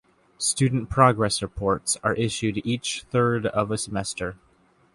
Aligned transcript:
Student 0.39 0.89
progress 0.89 1.43
reports 1.43 1.95
are 2.01 2.15
issued 2.15 2.65
each 2.65 3.03
third 3.11 3.45
of 3.45 3.69
a 3.69 3.77
semester. 3.77 4.35